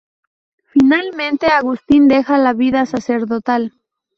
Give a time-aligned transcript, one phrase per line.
[0.71, 3.71] Finalmente, Agustín deja la vida sacerdotal.